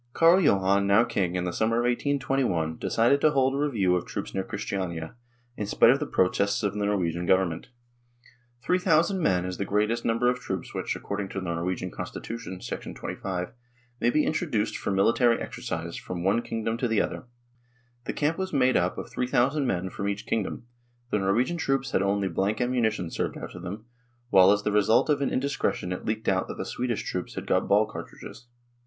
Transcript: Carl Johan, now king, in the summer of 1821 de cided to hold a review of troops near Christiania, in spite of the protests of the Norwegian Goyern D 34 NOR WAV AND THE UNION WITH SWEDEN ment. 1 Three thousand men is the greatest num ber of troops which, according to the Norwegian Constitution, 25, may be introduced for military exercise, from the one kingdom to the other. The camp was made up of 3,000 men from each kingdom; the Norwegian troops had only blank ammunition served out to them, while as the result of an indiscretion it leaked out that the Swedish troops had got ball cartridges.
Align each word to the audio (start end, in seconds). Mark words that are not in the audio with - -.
Carl 0.13 0.41
Johan, 0.41 0.87
now 0.87 1.03
king, 1.03 1.35
in 1.35 1.43
the 1.43 1.53
summer 1.53 1.77
of 1.77 1.83
1821 1.83 2.79
de 2.79 2.89
cided 2.89 3.21
to 3.21 3.29
hold 3.29 3.53
a 3.53 3.57
review 3.57 3.95
of 3.95 4.03
troops 4.07 4.33
near 4.33 4.43
Christiania, 4.43 5.13
in 5.55 5.67
spite 5.67 5.91
of 5.91 5.99
the 5.99 6.07
protests 6.07 6.63
of 6.63 6.73
the 6.73 6.83
Norwegian 6.83 7.27
Goyern 7.27 7.51
D 7.51 7.51
34 7.51 7.51
NOR 7.51 7.51
WAV 7.51 7.51
AND 7.51 7.59
THE 7.61 7.69
UNION 7.69 7.87
WITH 8.01 8.17
SWEDEN 8.25 8.49
ment. 8.57 8.65
1 8.65 8.65
Three 8.65 8.79
thousand 8.79 9.19
men 9.21 9.45
is 9.45 9.57
the 9.57 9.65
greatest 9.65 10.03
num 10.05 10.17
ber 10.17 10.29
of 10.31 10.39
troops 10.39 10.73
which, 10.73 10.95
according 10.95 11.29
to 11.29 11.39
the 11.39 11.45
Norwegian 11.53 11.91
Constitution, 11.91 12.59
25, 12.59 13.53
may 13.99 14.09
be 14.09 14.25
introduced 14.25 14.75
for 14.75 14.89
military 14.89 15.39
exercise, 15.39 15.95
from 15.97 16.21
the 16.21 16.25
one 16.25 16.41
kingdom 16.41 16.77
to 16.77 16.87
the 16.87 16.99
other. 16.99 17.25
The 18.05 18.13
camp 18.13 18.39
was 18.39 18.51
made 18.51 18.75
up 18.75 18.97
of 18.97 19.07
3,000 19.11 19.67
men 19.67 19.91
from 19.91 20.09
each 20.09 20.25
kingdom; 20.25 20.65
the 21.11 21.19
Norwegian 21.19 21.57
troops 21.57 21.91
had 21.91 22.01
only 22.01 22.27
blank 22.27 22.59
ammunition 22.59 23.11
served 23.11 23.37
out 23.37 23.51
to 23.51 23.59
them, 23.59 23.85
while 24.31 24.51
as 24.51 24.63
the 24.63 24.71
result 24.71 25.11
of 25.11 25.21
an 25.21 25.29
indiscretion 25.29 25.91
it 25.91 26.05
leaked 26.07 26.27
out 26.27 26.47
that 26.47 26.57
the 26.57 26.65
Swedish 26.65 27.03
troops 27.03 27.35
had 27.35 27.45
got 27.45 27.67
ball 27.67 27.85
cartridges. 27.85 28.47